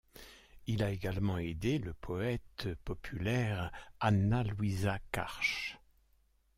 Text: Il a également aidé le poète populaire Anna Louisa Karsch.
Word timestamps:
Il 0.65 0.81
a 0.81 0.89
également 0.89 1.37
aidé 1.37 1.77
le 1.77 1.93
poète 1.93 2.67
populaire 2.85 3.71
Anna 3.99 4.41
Louisa 4.43 4.97
Karsch. 5.11 5.77